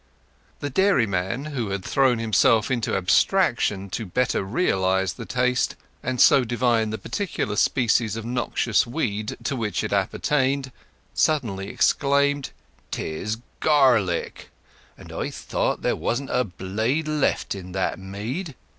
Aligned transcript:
The 0.61 0.71
dairyman, 0.71 1.53
who 1.53 1.69
had 1.69 1.85
thrown 1.85 2.17
himself 2.17 2.71
into 2.71 2.95
abstraction 2.95 3.87
to 3.91 4.03
better 4.07 4.41
realize 4.43 5.13
the 5.13 5.27
taste, 5.27 5.75
and 6.01 6.19
so 6.19 6.43
divine 6.43 6.89
the 6.89 6.97
particular 6.97 7.55
species 7.55 8.15
of 8.15 8.25
noxious 8.25 8.87
weed 8.87 9.37
to 9.43 9.55
which 9.55 9.83
it 9.83 9.93
appertained, 9.93 10.71
suddenly 11.13 11.67
exclaimed— 11.69 12.49
"'Tis 12.89 13.37
garlic! 13.59 14.49
and 14.97 15.11
I 15.11 15.29
thought 15.29 15.83
there 15.83 15.95
wasn't 15.95 16.31
a 16.33 16.45
blade 16.45 17.07
left 17.07 17.53
in 17.53 17.71
that 17.73 17.99
mead!" 17.99 18.55